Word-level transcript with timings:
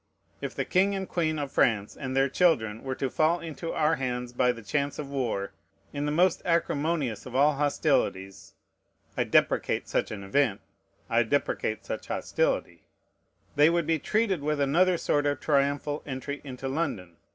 If 0.41 0.55
the 0.55 0.65
king 0.65 0.95
and 0.95 1.07
queen 1.07 1.37
of 1.37 1.51
France 1.51 1.95
and 1.95 2.15
their 2.15 2.27
children 2.27 2.83
were 2.83 2.95
to 2.95 3.07
fall 3.07 3.39
into 3.39 3.71
our 3.71 3.97
hands 3.97 4.33
by 4.33 4.51
the 4.51 4.63
chance 4.63 4.97
of 4.97 5.11
war, 5.11 5.51
in 5.93 6.07
the 6.07 6.11
most 6.11 6.41
acrimonious 6.43 7.27
of 7.27 7.35
all 7.35 7.53
hostilities, 7.53 8.55
(I 9.15 9.25
deprecate 9.25 9.87
such 9.87 10.09
an 10.09 10.23
event, 10.23 10.61
I 11.07 11.21
deprecate 11.21 11.85
such 11.85 12.07
hostility,) 12.07 12.81
they 13.55 13.69
would 13.69 13.85
be 13.85 13.99
treated 13.99 14.41
with 14.41 14.59
another 14.59 14.97
sort 14.97 15.27
of 15.27 15.39
triumphal 15.39 16.01
entry 16.07 16.41
into 16.43 16.67
London. 16.67 17.17